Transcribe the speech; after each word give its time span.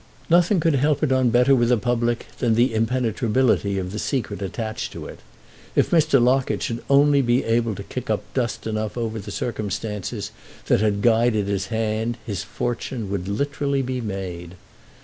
Nothing 0.31 0.59
could 0.59 0.73
help 0.73 1.03
it 1.03 1.11
on 1.11 1.29
better 1.29 1.53
with 1.55 1.69
the 1.69 1.77
public 1.77 2.25
than 2.39 2.55
the 2.55 2.73
impenetrability 2.73 3.77
of 3.77 3.91
the 3.91 3.99
secret 3.99 4.41
attached 4.41 4.91
to 4.93 5.05
it. 5.05 5.19
If 5.75 5.91
Mr. 5.91 6.19
Locket 6.19 6.63
should 6.63 6.83
only 6.89 7.21
be 7.21 7.43
able 7.43 7.75
to 7.75 7.83
kick 7.83 8.09
up 8.09 8.23
dust 8.33 8.65
enough 8.65 8.97
over 8.97 9.19
the 9.19 9.29
circumstances 9.29 10.31
that 10.65 10.79
had 10.79 11.03
guided 11.03 11.45
his 11.45 11.67
hand 11.67 12.17
his 12.25 12.41
fortune 12.41 13.11
would 13.11 13.27
literally 13.27 13.83
be 13.83 14.01
made. 14.01 14.55